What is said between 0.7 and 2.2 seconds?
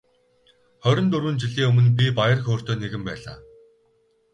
Хорин дөрвөн жилийн өмнө би